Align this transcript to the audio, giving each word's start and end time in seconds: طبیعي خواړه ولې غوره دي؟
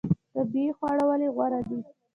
طبیعي 0.33 0.71
خواړه 0.77 1.03
ولې 1.09 1.27
غوره 1.35 1.59
دي؟ 1.67 1.79